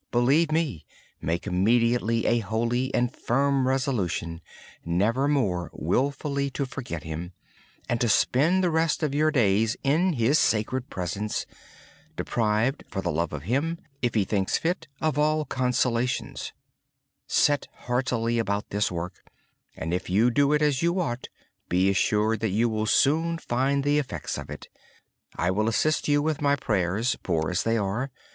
Believe 0.11 0.51
me. 0.51 0.83
Immediately 1.21 2.21
make 2.23 2.25
a 2.25 2.39
holy 2.39 2.91
and 2.91 3.15
firm 3.15 3.67
resolution 3.67 4.41
never 4.83 5.27
more 5.27 5.69
to 5.83 6.65
forget 6.67 7.03
Him. 7.03 7.33
Resolve 7.83 7.99
to 7.99 8.09
spend 8.09 8.63
the 8.63 8.71
rest 8.71 9.03
of 9.03 9.13
your 9.13 9.29
days 9.29 9.77
in 9.83 10.13
His 10.13 10.39
sacred 10.39 10.89
presence, 10.89 11.45
deprived 12.15 12.83
of 12.93 13.03
all 13.03 13.03
consolations 13.03 13.03
for 13.03 13.03
the 13.03 13.11
love 13.11 13.31
of 13.31 13.43
Him 13.43 13.77
if 14.01 14.15
He 14.15 14.23
thinks 14.25 14.57
fit. 14.57 14.87
Set 17.27 17.67
heartily 17.71 18.39
about 18.39 18.71
this 18.71 18.91
work, 18.91 19.23
and 19.77 19.93
if 19.93 20.09
you 20.09 20.31
do 20.31 20.51
it 20.51 20.61
sincerely, 20.63 21.17
be 21.69 21.91
assured 21.91 22.39
that 22.39 22.49
you 22.49 22.67
will 22.69 22.87
soon 22.87 23.37
find 23.37 23.83
the 23.83 23.99
effects 23.99 24.39
of 24.39 24.49
it. 24.49 24.67
I 25.35 25.51
will 25.51 25.69
assist 25.69 26.07
you 26.07 26.23
with 26.23 26.41
my 26.41 26.55
prayers, 26.55 27.15
poor 27.21 27.51
as 27.51 27.61
they 27.61 27.77
are. 27.77 28.09